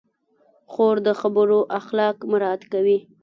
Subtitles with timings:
[0.71, 2.97] خور د خبرو اخلاق مراعت کوي.